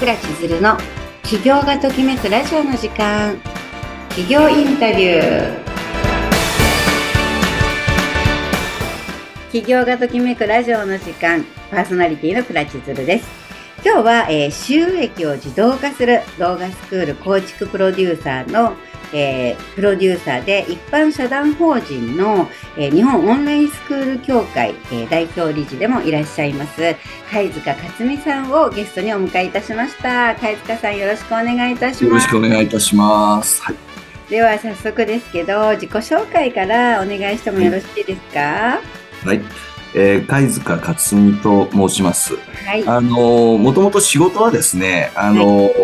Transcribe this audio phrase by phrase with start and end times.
[0.00, 0.78] 倉千鶴の
[1.24, 3.36] 起業がときめくラジオの時間。
[4.08, 5.58] 起業インタビュー。
[9.52, 11.44] 起業がときめくラジオの時間。
[11.70, 13.39] パーソナリティの倉千鶴です。
[13.84, 18.76] 今日は、えー、収益を自動化する動画スクール構築プロデューサーの
[19.12, 26.94] えー、プロデューサーで一般社団法人の、えー、日本オンラインスクール協会、えー、代表理事でもいらっしゃいます
[27.28, 30.36] 貝塚克美さんをゲストにお迎えいたしました。
[30.36, 32.04] 貝塚さんよろしくお願いいたします。
[32.04, 33.76] よろしくお願いいたします、はい、
[34.30, 38.78] では早速ですけど自己紹介からお願いしてもよろしいですか？
[39.24, 39.40] はい、
[39.94, 42.36] えー、貝塚克美と申します。
[42.66, 42.86] はい。
[42.86, 45.74] あのもともと仕事はですね、あの、はい。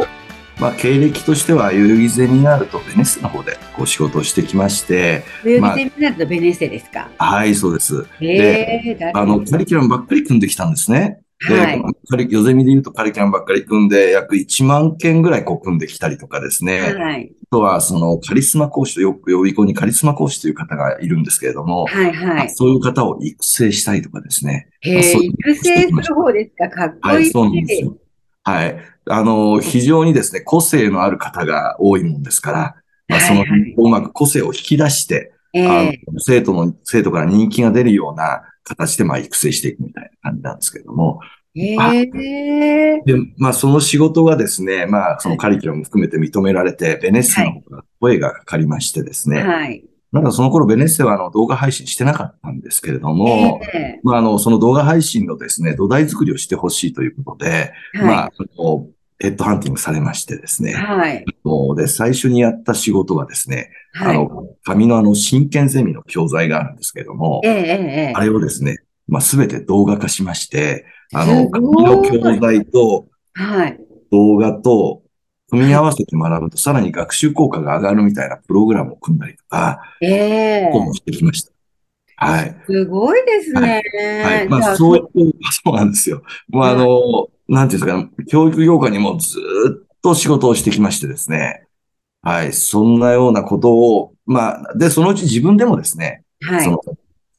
[0.58, 8.06] まあ、経歴としては代々木ゼミナールとベネッセの方でこう仕事をしてきまして、代々木ゼミナールとベネッセですか、まあ、はいそうです。
[8.18, 11.18] であのカリキュラムばっかり組んできたんですね。
[11.20, 16.80] で、はい、ヨゼミで言うとカリキュラムばっかり組んで、約1万件ぐらいこう組んできたりとかですね。
[16.80, 17.30] はい。
[17.30, 22.50] あとは、そのカリスマ講師とよく予備校にカリスマ講師という方がいるんですけれども、はいはい。
[22.50, 24.68] そういう方を育成したりとかですね。
[24.80, 26.68] へえ、育成する方ですか？
[26.70, 27.14] かっこいい。
[27.16, 27.96] はい、そうなんですよ。
[28.42, 28.76] はい。
[29.08, 32.76] あの、非常にですね、個性のある方が多いもんですから、
[33.08, 33.44] まあ、その、
[33.76, 41.20] うまく個性を引き出して、あの生徒の、生徒から人気が出るような形で、まあ、育成していくみたいな感じなんですけれども、
[41.54, 49.84] えー、で、まあ、その仕事がですね、まあ、そのカリキュラムも含めて認められて、ベネッセの方が声がかかりましてですね、はい。
[50.12, 58.30] まだその頃ベネッセはあの動画配信してなかったんですけれども、えー、まあ、あの、その動画配信のですね、土台作りをしてほしいということで、はい、まあ、
[59.18, 60.72] ヘッドハンティングされましてですね。
[60.72, 61.24] はい。
[61.76, 68.76] で、最初にやった仕事がですね、はい、あの、紙のあの、真剣ゼミの教材があるんですけれども、えー、えー、あれをですね、
[69.08, 73.78] まあ、すべて動画化しまして、あの、紙の教材と、はい。
[74.10, 75.02] 動画と、
[75.48, 80.78] 組み合わせて学ぶと、さらに学習効果が上がるみたいなプログラムを組んだりとか、ええー。
[80.78, 81.52] もしてきました。
[82.16, 82.56] はい。
[82.66, 83.82] すごいですね。
[84.24, 84.38] はい。
[84.38, 85.32] はい、まあ、そういう、
[85.64, 86.22] そうなんですよ。
[86.48, 89.38] もうあの、なんていうんですか、教育業界にもず
[89.84, 91.66] っと仕事をしてきましてですね。
[92.22, 92.52] はい。
[92.52, 96.64] そんなようなことを、まあ、で、そのうち自分でもですね、はい。
[96.64, 96.80] その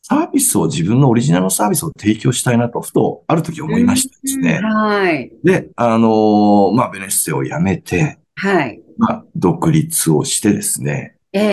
[0.10, 4.62] サービスを自分のオリジナルのサービスを提供したいなと、ふとある時思いましたですね。
[4.64, 5.30] はい。
[5.44, 8.82] で、あのー、まあ、ベネッセを辞めて、はい。
[8.98, 11.18] まあ、独立をしてですね。
[11.34, 11.48] えええ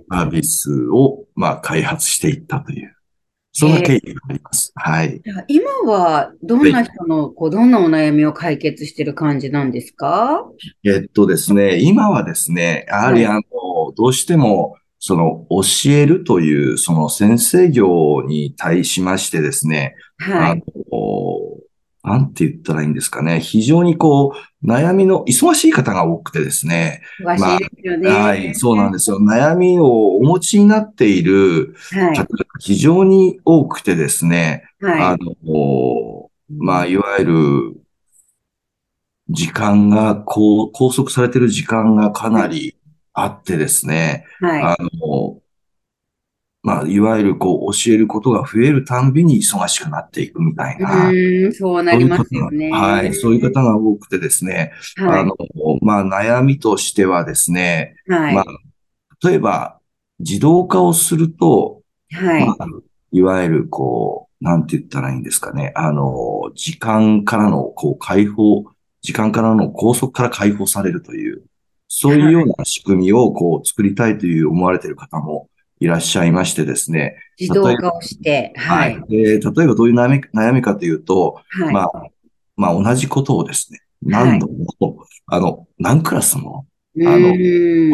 [0.00, 0.04] え。
[0.10, 2.95] サービスを、まあ、開発していったという。
[3.58, 4.72] そんな経緯があります。
[4.74, 5.22] はい。
[5.48, 10.44] 今は、どんな人の、こう、どんなお悩みを解決してる感じなんですか？
[10.84, 13.42] えっとですね、今はですね、やはりあの、
[13.96, 20.62] どうしても、その教えるというその先生業に対しましてですね、はい、あの
[22.06, 23.40] なんて言ったらいいんですかね。
[23.40, 27.02] 非常にこう、悩みの、忙しい方が多くてですね。
[27.20, 28.22] 忙しいですよね、まあ。
[28.22, 29.18] はい、そうなんですよ。
[29.18, 31.74] 悩みをお持ちになっている
[32.14, 34.62] 方が非常に多くてですね。
[34.80, 37.76] はい、あの、まあ、いわゆる、
[39.28, 42.76] 時間が、こう、拘束されている時間がかなり
[43.14, 44.24] あってですね。
[44.40, 45.40] はい、あの、
[46.66, 51.10] まあ、いわゆるこう、教えることが増えるたんびに忙しくなっていくみたいな。
[51.10, 52.72] うん、そうなりますよね。
[52.72, 54.72] はい、そういう方が多くてですね。
[54.96, 55.36] はい、あの、
[55.80, 57.94] まあ、悩みとしてはですね。
[58.08, 58.44] はい、まあ、
[59.24, 59.78] 例えば、
[60.18, 62.44] 自動化をすると、はい。
[62.44, 62.66] まあ、
[63.12, 65.72] いわゆるこう、なんて言ったらいいんですかね。
[65.76, 68.64] あの、時間からのこう解放、
[69.02, 71.44] 時間からの拘束から解放されるという、
[71.86, 75.48] そういうような仕組みをこう作りたいという思われている方も
[75.78, 77.16] いらっしゃいましてですね。
[77.38, 78.98] 自動化をして、はい。
[78.98, 81.90] はい、例えばどういう悩み悩みかというと、はい、まあ、
[82.56, 86.66] まあ同じことをですね、何度も、はい、あの、何クラスも、
[86.98, 87.32] あの、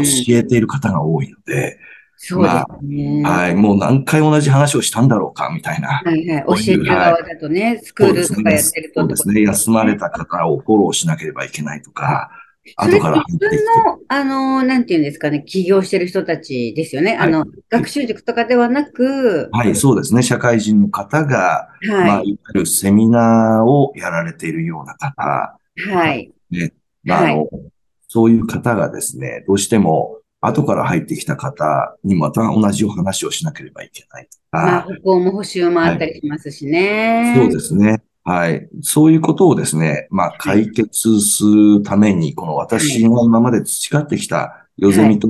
[0.04, 1.78] 教えている方が多いので、
[2.24, 3.38] そうですね、まあ。
[3.38, 3.54] はい。
[3.56, 5.88] もう何回同じ話をしたんだろうか、みたいな。
[5.88, 6.44] はいはい。
[6.46, 9.42] 教えてる側だとね、スクールとかやってると、そうですね。
[9.42, 12.30] 休まれた方をフォローしなければいけないとか、
[12.76, 17.16] 後から自分の、あの、なんていうんですかね、起業してる人たちですよね。
[17.16, 19.48] はい、あの、学習塾とかではなく。
[19.52, 20.22] はい、そうですね。
[20.22, 22.22] 社会人の方が、はい、まあ、いわ
[22.54, 25.58] ゆるセミナーをやられているような方。
[25.90, 26.32] はい。
[26.50, 26.72] ね。
[27.02, 27.48] まあ、あの、はい、
[28.06, 34.42] そういう方がですね、どうしても、後から入ってきた方にまた同じお話をしなければいけないとか。
[34.52, 37.34] まあ、歩行も補修もあったりしますしね。
[37.36, 38.02] そうですね。
[38.24, 38.68] はい。
[38.82, 45.28] そういうことをですね、まあ、解決するために、この私が今まで培ってきた、ヨゼミと、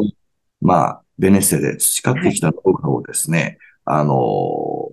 [0.60, 4.92] まあ、ベネッセで培ってきたノウハウをですね、あの、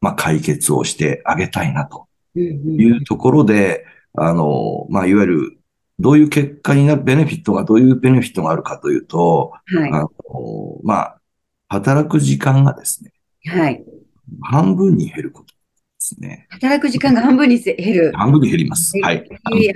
[0.00, 3.84] まあ、解決をしてあげたいなというところで、
[4.16, 5.60] あの、まあ、いわゆる
[6.00, 9.90] どういう結果になる、ベネフィットが、どういうベネフィットがあるかというと、はい。
[9.92, 10.10] あの
[10.82, 11.20] まあ、
[11.68, 13.12] 働く時間がですね、
[13.46, 13.84] はい。
[14.42, 15.54] 半分に減ること
[16.00, 16.46] ですね。
[16.48, 18.12] 働く時間が半分に減る。
[18.14, 18.98] 半分に減ります。
[19.02, 19.28] はい。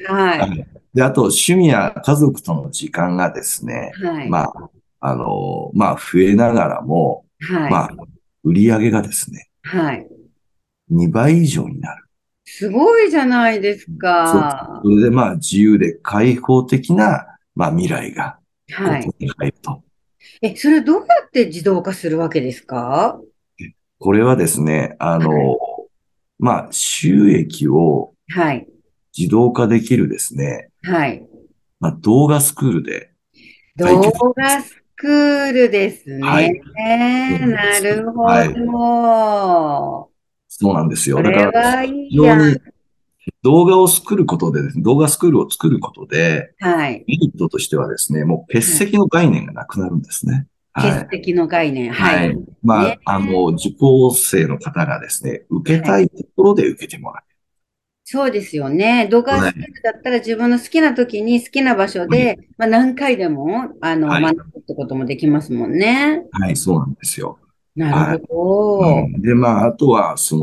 [0.08, 0.66] はい。
[0.94, 4.28] で、あと、趣味や家族との時間がですね、はい。
[4.30, 7.70] まあ、あの、まあ、増えながらも、はい。
[7.70, 7.90] まあ、
[8.42, 10.06] 売り上げがですね、はい。
[10.90, 12.04] 2倍以上になる。
[12.46, 14.80] すごいじゃないですか。
[14.82, 18.38] それで、まあ、自由で開放的な、まあ、未来が、
[18.70, 19.08] はい。
[19.38, 19.82] 入ると。
[20.40, 23.20] え、それどうやって自動化するわけですか？
[23.98, 25.73] これはですね、あの、はい
[26.44, 28.66] まあ、収益をはい。
[29.16, 31.26] 自動化できるですね、はい。
[31.80, 33.12] まあ、動画スクールで
[33.76, 34.00] 動
[34.36, 36.22] 画スクールですね。
[36.22, 36.52] はい
[37.48, 40.10] なるほはいど。
[40.48, 41.16] そうなんですよ。
[41.16, 42.10] こだから、非。
[42.12, 42.58] 常に
[43.42, 47.04] 動画を作ることでですね、動画スクールを作ることで、はい。
[47.08, 50.46] メリットとしてはですね、もう欠席の概念がなくなるんですね。
[50.74, 50.90] はい。
[51.04, 51.92] 欠席の概念。
[51.92, 52.34] ははいい。。
[52.62, 57.34] まあね、あの、受講生の方がですね、受けたいところで受けてもらう。
[58.06, 59.08] そうですよね。
[59.08, 66.26] 動画スクールだったら自分の好きな時に好きな場所で、まあ、何回でも、あの、はい学ぶってこともできますもんね。
[66.32, 67.38] はい、そうなんですよ。
[67.74, 68.96] なるほど。
[68.96, 70.36] うんで、まあ、あとは、そ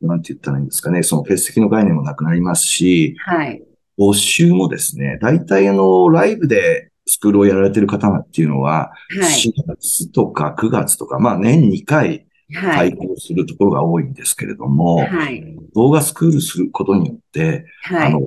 [0.00, 3.62] の、なんて言ったらいいんですかね、その欠席の概念もなくなりますし、はい。
[3.98, 9.48] 募集もですね、大体あの、ライブでスクールをやられてる方っていうのは、はい。
[9.48, 12.92] 4月とか9月とか、まあ年2回はい。
[12.92, 15.44] 開講するところが多いんですけれども、はい。
[15.74, 18.06] 動画スクールすることによって、はい。
[18.08, 18.20] あの、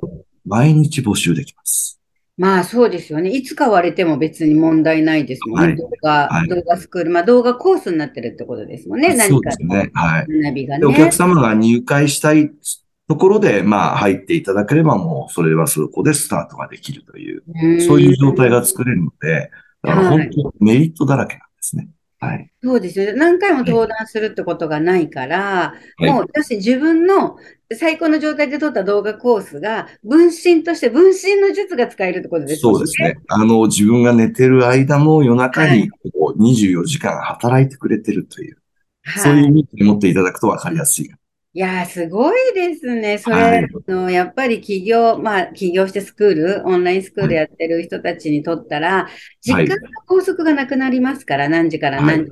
[0.46, 2.00] 毎日募集できます。
[2.36, 3.30] まあそうですよね。
[3.30, 5.66] いつ買われても別に問題ないですもんね。
[5.66, 7.10] はい動画、はい動画スクール。
[7.10, 9.10] まあ動画コースになってるってことですもんね。
[9.12, 9.90] そ何かうですね。
[9.92, 10.26] はい。
[10.28, 11.12] の学びがで、おね客。
[11.12, 12.50] 様が入会したい
[13.12, 17.42] ところで、まあ入っていただければもう、それはそこでスタートができるという、
[17.82, 19.50] そういう状態が作れるので、
[19.82, 21.88] だからはい本当メリットだらけなんですね。
[22.20, 22.50] はい。
[22.62, 23.12] そうですよね。
[23.14, 27.36] 何回も登壇するってことがないから、はいもう私自分の
[27.74, 33.16] 最高の状態で撮った動画コースが分身として分身の術が使えるってことですそうですね。
[33.28, 38.56] あの、自分が寝てる間も夜中にこう24時間働いてくれてるという、
[39.18, 39.44] そういうはい。
[39.48, 41.12] 意味で持っていただくと分かりやすい。
[41.54, 43.18] いやー、すごいですね。
[43.18, 49.06] それ、はいあの、やっぱり起業、まあ、起業してスクール、オンラインスクールやってる人たちにとったら、
[49.42, 49.76] 時間の
[50.06, 52.30] 拘束がなくなりますから、何時から何時。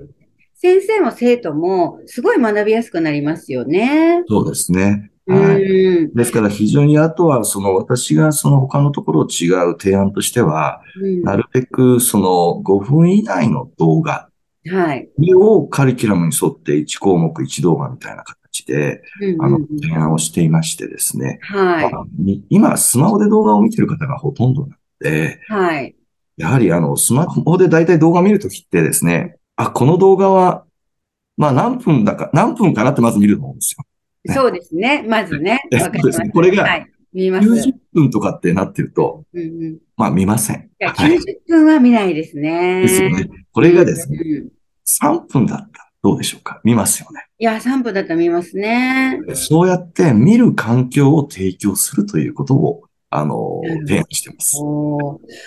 [0.55, 4.23] 先生も生徒もすごい学びやすくなりますよね。
[4.27, 5.11] そうですね。
[5.27, 6.05] うはい。
[6.07, 6.15] ん。
[6.15, 14.31] ですから非常にあとは、その私がその他のところ違う提案としては、うんなるべくその5分以内の動画
[14.67, 15.11] はい。
[15.35, 19.03] をカリキュラムに沿って1項目1動画みたいな形で、
[19.41, 21.39] あの提案をしていましてですね。
[21.43, 21.93] はい。
[21.93, 25.95] まあみ今、スマホで動画を見てる方がほとんどなので、はい。
[26.37, 30.65] やはりあの、スマホで大体動画見るときってですね、あ、この動画は、
[31.37, 33.85] まあ何分だか、何分かなってまず見ると思うんですよ。
[34.25, 35.05] ねそうですね。
[35.09, 35.61] まずね。
[35.71, 36.03] えわかります。
[36.03, 36.87] そうですねこれがはい。
[37.13, 37.49] 見ます。
[37.49, 39.75] 90分とかってなってると、うんうん。
[39.75, 40.71] いまあ見ません。
[40.81, 40.85] い。
[40.85, 42.83] 90分は見ないですね。
[42.83, 43.29] ですよね。
[43.53, 44.49] これがですね、うんうん
[44.91, 45.71] 3分だったら
[46.03, 47.27] どうでしょうか見ますよね。
[47.41, 49.19] いや、3分だったら見ますね。
[49.33, 54.59] そうやって見る環境を提供するということを、あのうん、提案してます。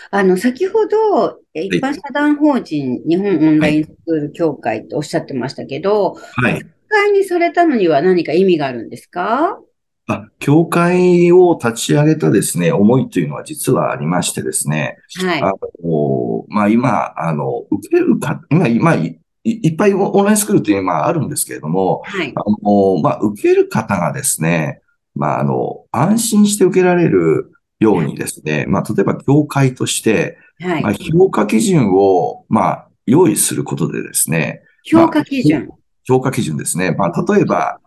[0.09, 6.59] あの、先ほど、え一般社団法人日本オンラインスクール協会とおっしゃってましたけど、はい。
[6.62, 9.59] 協会にされたのには何か意味があるんですか？
[10.07, 15.41] あ、教会を立ち上げたですね、思いというのは実はありましてですね、はい。
[15.43, 15.51] あ
[15.83, 18.95] の、まあ、今、あの、受けるか、今、今、
[19.43, 22.33] いいっぱいオンラインスクールっていうのはあるんですけれども、はい。
[22.35, 24.81] あの、まあ、受ける方がですね、
[25.15, 30.93] まあ、あの、安心して受けられるようにですね、まあ、例えば教会として、はいまあ、。
[30.93, 35.69] 評価基準を、まあ、用意することでですね、評価基準。
[36.05, 36.91] 評価基準ですね。
[36.91, 37.79] まあ、例えば、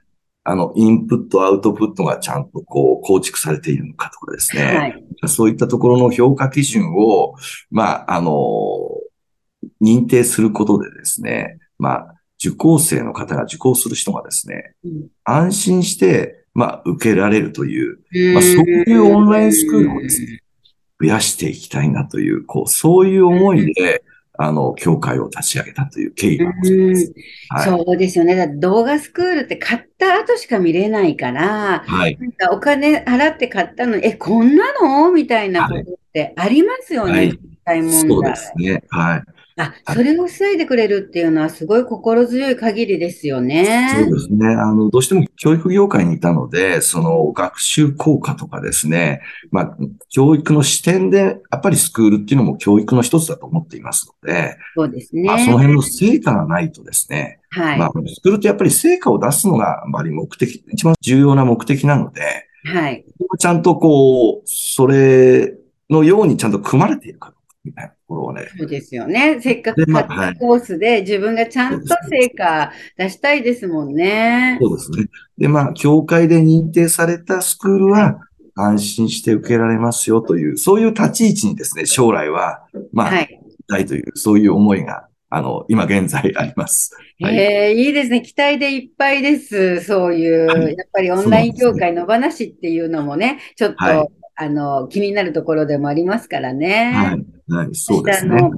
[0.44, 4.62] あの、インプット、アウトプットがちゃんとこう、構築されているのかとかですね。
[4.62, 5.04] はい。
[5.26, 7.34] そういったところの評価基準を、
[7.70, 8.32] まあ、あの、
[9.80, 17.98] 認定することでですね、まあ、受講生の方が受講する人がですね、うん安心して、まあ、受けられるという、
[18.32, 20.40] まあ、そういうオンラインスクールをですね、
[21.00, 24.02] 増やしていきたいなという、こう、そういう思いで、
[24.38, 27.14] あの、協会を立ち上げたという経緯がございます。
[27.48, 27.64] はい。
[27.64, 28.36] そうですよね。
[28.36, 32.16] だ動画スクールって買った後しか見れないから、はい。
[32.20, 35.10] なんかお金払って買ったのに、え、こんなの？
[35.10, 38.00] みたいなことってありますよね、はい実際問題。
[38.08, 38.84] そうですね。
[38.90, 39.22] はい。
[39.58, 43.88] あ、それを防いでくれるっていうのはすごい心強い限りですよね。
[43.94, 44.48] そうですね。
[44.48, 49.76] あの、どうしても教育業界にいたので、その学習効果とかですね、まあ、
[50.10, 55.24] 教育の視点で、やっぱりスクールっていうのも教育の一つだと思っていますので、そうですね。
[55.24, 57.78] まあ、その辺の成果がないとですね、はい。
[57.78, 63.06] まあ、スクールってやっぱり成果を出すのが、あまり目的、一番重要な目的なので、はい。
[63.38, 65.54] ちゃんとこう、それ
[65.88, 69.38] のようにちゃんと組まれているかどうかみたいなところをね、そうですよね。
[69.40, 74.58] せっかく買ったコースで自分がちゃんと成果出したいですもんね。
[74.60, 75.06] そうですね。
[75.38, 78.20] で、まあ、協会で認定されたスクールは、
[78.58, 83.46] 安心して受けられますよという、そういう立ち位置にですね、将来は、まあ、はいい。
[83.68, 86.96] たいという、そういう思いが、あの、今現在あります。
[87.20, 87.36] はい。
[87.36, 88.22] ええいいですね。
[88.22, 89.82] 期待でいっぱいです。
[89.82, 94.08] そういう、はいやっぱりオンライン業界の話っていうのもね、ちょっと、はい
[94.38, 96.92] あの、気になるところでもありますからね。
[96.94, 97.35] はい。
[97.48, 97.74] はい。
[97.74, 98.50] そうですね。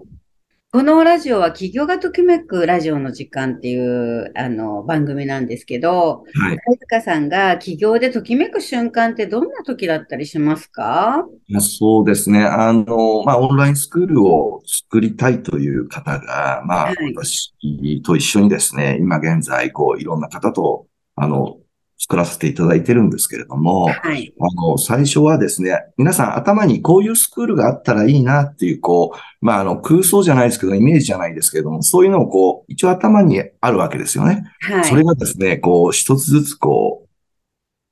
[0.71, 6.59] このラジオは企業がときめくラジオの時間っていうあの番組なんですけど、はい。
[6.59, 11.25] 貝塚さんが起業でときめく瞬間ってどんな時だったりしますか？
[11.49, 12.45] まあそうですね。
[12.45, 17.55] あの、まあ、オンラインスクールを作りたいという方が、まあはい、私
[18.03, 21.57] と一緒にですね、今現在、こう、いろんな方と、あの、
[21.99, 24.33] 作らせていただいてるんですけれども、はい。
[24.41, 34.45] あの、最初はですね、皆さん頭にこういうスクールがあったらいいなっていう、こう、まあ、あの、空想じゃないですけど、イメージじゃないですけども、そういうのをこう、一応頭にあるわけですよね。
[34.61, 34.85] はい。
[34.85, 37.09] それがですね、こう、一つずつこう、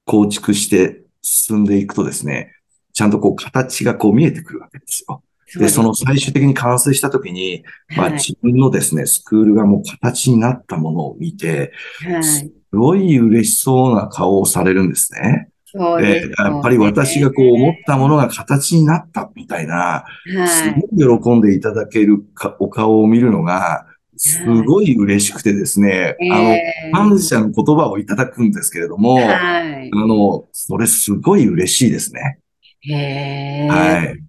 [0.04, 2.52] 構築して進んでいくとですね、
[2.92, 5.22] ちゃんとこう、形がこう見えてくるわけですよ。
[5.54, 7.64] で、その最終的に完成したときに、
[7.96, 11.72] まあ、はい自分のですね、スクールがもう形になったものを見て、
[12.04, 12.24] はい。
[12.24, 15.48] すごい嬉しそうな顔をされるんですね。
[15.72, 20.84] でそうです、やっぱり私がこう思ったものが形になったみたいな、すはい。
[20.96, 23.86] ごい喜んでいただけるかお顔を見るのが、
[24.16, 29.90] すごい嬉しくてですね、あの、えー感謝の言葉をいただくんですけれども、はい。
[29.92, 32.38] あの、それすごい嬉しいですね。
[32.80, 33.68] へえ。
[33.68, 34.25] はい。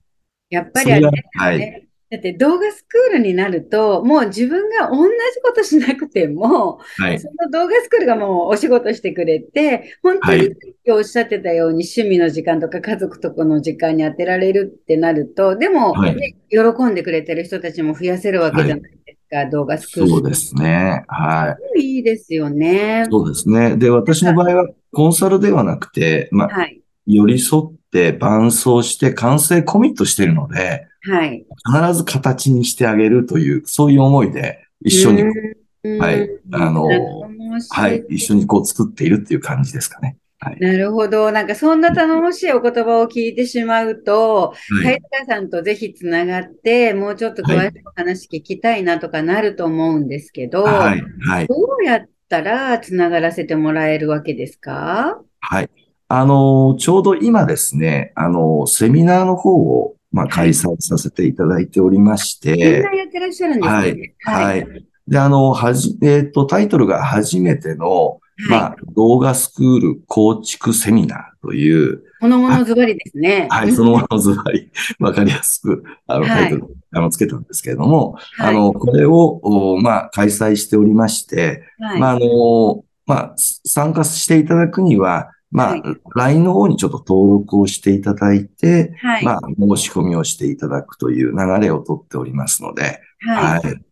[0.49, 1.87] やっぱりあれですよはいね。
[2.09, 5.11] だって動画スクールになると、もう自分が同じ
[5.43, 7.19] ことしなくても、はい。
[7.19, 10.47] その動画スクールがもうお仕事してくれて、本当にはい
[10.85, 20.09] 今日おっしゃってたように趣味の時間とか家族とこの時間に当てられるってなると、でも、はいね喜んでくれてる人たちも増やせるわけじゃないですか、動画スクール。
[20.09, 21.03] そうですね。
[21.09, 21.81] はい。
[21.81, 23.05] いいですよね。
[23.11, 23.75] そうですね。
[23.75, 26.81] で、私の場合はコンサルではなくて、まあ、はい。
[27.05, 27.76] 寄り添って
[28.19, 31.45] 伴走して完成コミットしているので、はい。
[31.65, 40.17] 必ず形にしてあげるという、そういう思いで一緒に、うんはいあのはい、一緒にこう作っているっていう感じですかね。
[40.39, 40.59] はい。
[40.59, 41.31] なるほど。
[41.31, 44.83] なんかそんな頼もしいお言葉を聞いてしまうと、はい。
[44.83, 51.01] 貝塚さんとぜひつながって、もうちょっと詳しいお話聞きたいなとかなると思うんですけど、はい。
[51.25, 51.47] はい。
[51.47, 55.21] どうやったらつながらせてもらえるわけですか？
[55.39, 55.69] はい。
[56.09, 64.15] あの、ちょうど今ですね、あの、セミナーの方を、まあ、開催させていただいておりましみんて、なやってらっしゃるんですよね。
[64.23, 64.87] はい。
[65.07, 73.47] で、あの、はじ、えっと、タイトルが初めての、まあ、動画スクール構築セミナーという、このものズバリですね。
[73.49, 76.29] はい、そのままズバリ、 わかりやすく、あの、はい。
[76.29, 78.55] タイトル、あの、つけたんですけれども、はい。
[78.55, 81.99] あの、これを、おまあ、開催しておりまして、はい。
[81.99, 85.81] まあ、あの、まあ、参加していただくには、まあ、はい
[86.15, 89.23] LINE の方にちょっと登録をしていただいて、はい。
[89.23, 93.61] まあ、申し込みをしていただくという流れをとっておりますので、はい。
[93.61, 93.83] はい。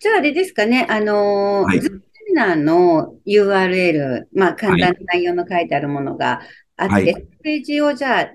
[0.00, 6.40] じゃああれですかね、あのー、はいズームセミナーの URL、まあ簡単な内容の書いてあるものが
[6.76, 8.30] あって、はいページをじゃあ、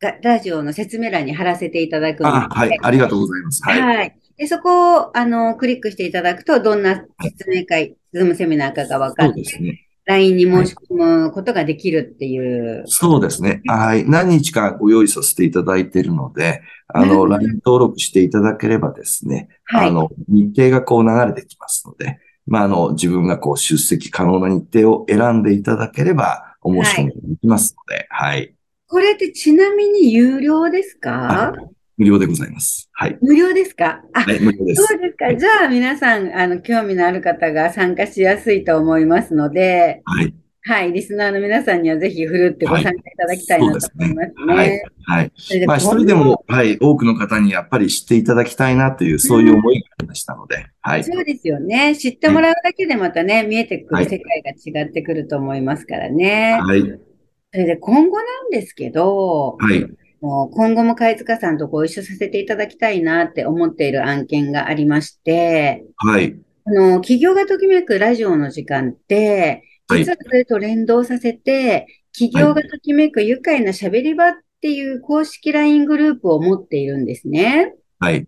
[0.00, 2.78] がラジオの説明欄に貼らせていただくのあ、はい。
[2.80, 3.62] ありがとうございます。
[3.64, 3.80] はい。
[3.80, 4.16] はい。
[4.36, 9.86] で、そこを、あの、クリックしていただくと、どんな説明会、ズームセミナーかが分かって、そうですね。
[10.06, 12.82] LINE に申し込むことができるっていう。
[12.86, 13.62] そうですね。
[13.66, 14.08] はい。
[14.08, 19.88] 何日かご用意させていただいているので、あの、LINE 登録していただければですね、はい。
[19.88, 28.54] あの、日程がこう流れてきますので、まあ、あの、自分がこう出席可能な日程を選んでいただければ、お申し込みできますので、はい。
[28.88, 31.10] これってちなみに有料ですか？
[31.10, 32.88] はい無料でございます。
[32.92, 33.18] はい。
[33.20, 34.02] 無料ですか？
[34.12, 34.82] あ、はい、無料です。
[34.82, 35.34] そうですか。
[35.34, 40.34] じゃあ皆さん、あの、興味のある方が参加しやすいと思いますので、はい。
[40.64, 44.82] はい、リスナーの皆さんにはぜひふるってご参加いただきたいなと思いますはいね。。
[45.06, 45.32] はい。
[45.34, 51.02] それでまあ、一人でも、はい、多くの方にやっぱり知っていただきたいなという、そういう思いがありましたので、はい。
[51.02, 51.96] そうですよね。
[51.96, 56.60] 知ってもらうだけでまたね、見えてくはいる世界が違ってくると思いますからね。
[56.62, 56.80] はい。
[56.80, 59.84] それで今後なんですけど、はい。
[60.22, 66.36] もう今後も貝塚さんとご一緒させていただきたいなって思っている案件がありまして、はい。
[66.64, 77.74] あの、企業がときめくラジオの時間って、実はそれと連動させて、企業がときめく愉快な喋り場っていう公式 LINE グループを持っているんですね。
[77.98, 78.24] はい。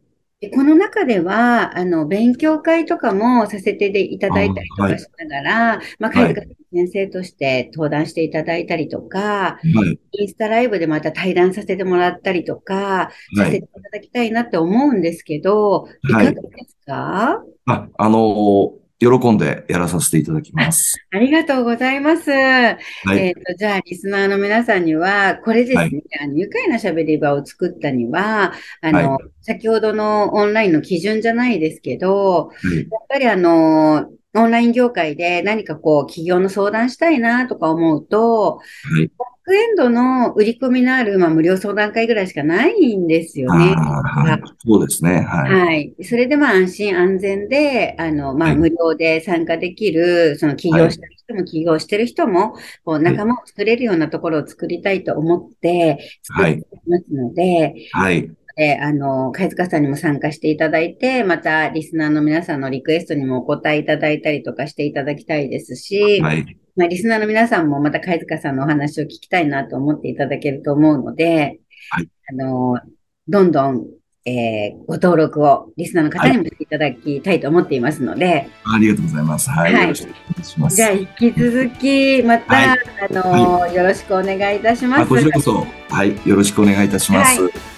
[0.50, 17.42] この中では、あの、勉強会とかもさせていただいたりとかしながら、はい、まあ、貝塚先生として登壇していただいたりとか、はい、インスタライブでまた対談させてもらったりとか、させていただきたいなって思うんですけど、い、かがですか？
[17.66, 20.96] あ、あのー喜んでやらさせていただきます。
[21.12, 22.30] ありがとうございます。
[22.30, 22.78] はい、
[23.18, 39.10] えっ、ー、と、じゃあ、リスナーの皆さんには、これですね、はい、あの愉快な喋り場を作ったには、あの、はい、先ほどのオンラインの基準じゃないですけど、やっぱりあの、オンライン業界で何かこう、企業の相談したいなとか思うと、はい
[39.46, 43.74] クエンドの売り込みのある、まあ、無料相談会ぐらいしかないんですよね。
[43.74, 45.20] はい、そうですね。
[45.20, 45.52] はい。
[45.52, 45.94] はい。
[46.02, 52.54] それでまあ安心安全で、あの、まあ無料で参加できる、その起業してる人も起業してる人も、
[52.86, 58.30] こう仲間を作れるようなところを作りたいと思って作ってますので、はい。
[58.56, 66.56] で、あの、貝塚さんにも参加していただいて、またリスナーの皆さんのリクエストにもお答えいただいたりとかしていただきたいですし、はい。
[66.76, 72.08] まあ、リスナーの皆さんもまた貝塚さんのお話を聞きたいなと思っていただけると思うので、はい。
[72.28, 72.80] あの、
[73.26, 73.86] どんどん、
[74.26, 79.50] えー、ご登録をリスナーの方にもしていただきたいと思っていますので、はい、ありがとうございます。
[79.50, 79.74] はい。
[79.74, 80.76] はい、よろしくお願いします。
[80.76, 82.78] じゃあ、引き続き、また、はい、
[83.10, 85.08] あの、はい、よろしくお願いいたします。
[85.08, 87.73] こちらこそ、はい、よろしくお願いいたします。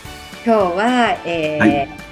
[0.46, 2.06] 今日は、えー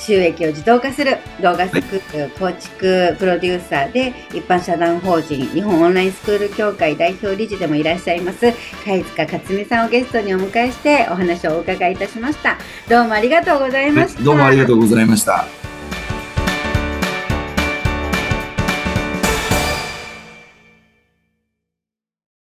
[0.00, 12.56] 収益を自動化する動画作る構築プロデューサーで一般社団法人日本オンラインスクール協会代表理事でもいらっしゃいます貝塚克美さんをゲストにお迎えしてお話をお伺いいたしました。
[12.88, 14.22] どうもありがとうございました。
[14.22, 15.69] どうもありがとうございました